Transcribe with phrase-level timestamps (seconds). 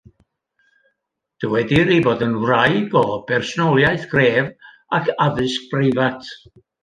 [1.43, 4.49] Dywedir ei bod yn wraig o bersonoliaeth gref
[5.01, 6.35] ac addysg breifat.